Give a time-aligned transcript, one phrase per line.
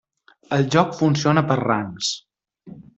[0.57, 2.13] El joc funciona per rangs.